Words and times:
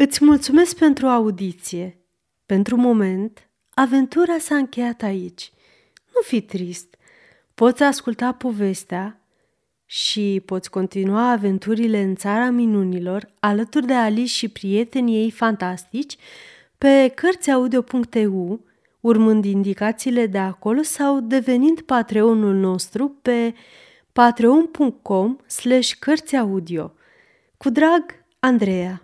Îți 0.00 0.24
mulțumesc 0.24 0.76
pentru 0.76 1.06
audiție. 1.06 1.98
Pentru 2.46 2.76
moment, 2.76 3.48
aventura 3.74 4.38
s-a 4.38 4.56
încheiat 4.56 5.02
aici. 5.02 5.52
Nu 6.14 6.20
fi 6.20 6.40
trist. 6.40 6.94
Poți 7.54 7.82
asculta 7.82 8.32
povestea 8.32 9.20
și 9.86 10.42
poți 10.44 10.70
continua 10.70 11.30
aventurile 11.30 12.00
în 12.00 12.14
țara 12.14 12.50
minunilor 12.50 13.32
alături 13.40 13.86
de 13.86 13.94
Alice 13.94 14.32
și 14.32 14.48
prietenii 14.48 15.22
ei 15.22 15.30
fantastici 15.30 16.16
pe 16.78 17.12
cărțiaudio.eu, 17.14 18.60
urmând 19.00 19.44
indicațiile 19.44 20.26
de 20.26 20.38
acolo 20.38 20.82
sau 20.82 21.20
devenind 21.20 21.80
patreonul 21.80 22.54
nostru 22.54 23.08
pe 23.22 23.54
patreon.com 24.12 25.36
slash 25.46 25.92
cărțiaudio. 25.98 26.92
Cu 27.56 27.70
drag, 27.70 28.04
Andreea 28.38 29.02